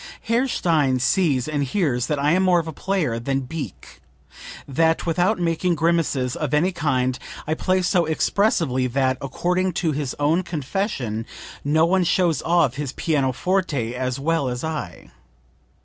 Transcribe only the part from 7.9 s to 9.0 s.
expressively